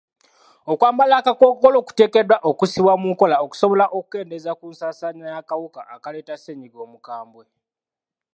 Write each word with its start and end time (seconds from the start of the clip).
Okwambala 0.71 1.13
akakkookolo 1.17 1.77
kuteekeddwa 1.87 2.37
okussibwa 2.49 2.93
mu 3.01 3.07
nkola 3.13 3.35
okusobola 3.45 3.85
okukendeeza 3.97 4.51
ku 4.59 4.65
nsaasaana 4.71 5.25
y'akawuka 5.33 5.81
akaleeta 5.95 6.35
ssennyiga 6.37 6.77
omukambwe. 6.85 7.43